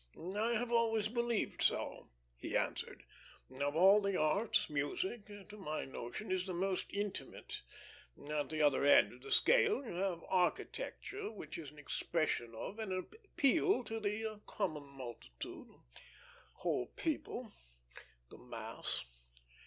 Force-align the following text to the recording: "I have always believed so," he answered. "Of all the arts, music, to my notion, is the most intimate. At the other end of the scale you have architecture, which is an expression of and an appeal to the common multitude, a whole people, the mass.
"I 0.35 0.55
have 0.55 0.71
always 0.71 1.07
believed 1.09 1.61
so," 1.61 2.09
he 2.35 2.57
answered. 2.57 3.03
"Of 3.59 3.75
all 3.75 4.01
the 4.01 4.17
arts, 4.19 4.67
music, 4.67 5.27
to 5.49 5.57
my 5.57 5.85
notion, 5.85 6.31
is 6.31 6.47
the 6.47 6.55
most 6.55 6.91
intimate. 6.91 7.61
At 8.31 8.49
the 8.49 8.63
other 8.63 8.83
end 8.83 9.13
of 9.13 9.21
the 9.21 9.31
scale 9.31 9.85
you 9.85 9.93
have 9.93 10.23
architecture, 10.27 11.29
which 11.29 11.59
is 11.59 11.69
an 11.69 11.77
expression 11.77 12.55
of 12.55 12.79
and 12.79 12.91
an 12.91 13.09
appeal 13.23 13.83
to 13.83 13.99
the 13.99 14.41
common 14.47 14.87
multitude, 14.87 15.67
a 15.69 15.77
whole 16.61 16.87
people, 16.95 17.53
the 18.31 18.39
mass. 18.39 19.05